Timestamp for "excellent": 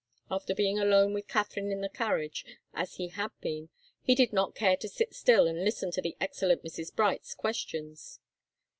6.19-6.63